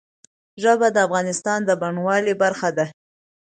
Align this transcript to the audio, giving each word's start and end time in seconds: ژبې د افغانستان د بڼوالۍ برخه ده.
ژبې 0.61 0.87
د 0.93 0.97
افغانستان 1.07 1.59
د 1.65 1.69
بڼوالۍ 1.81 2.33
برخه 2.43 2.69
ده. 2.77 2.85